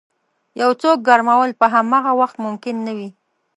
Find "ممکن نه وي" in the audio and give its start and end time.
2.45-3.09